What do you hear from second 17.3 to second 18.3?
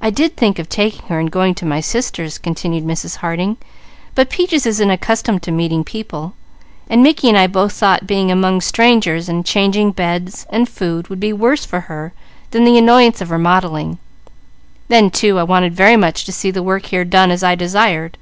as I desired.